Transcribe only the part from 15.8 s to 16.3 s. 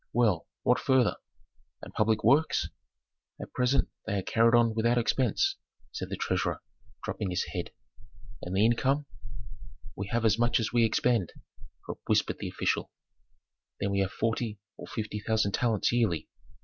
yearly.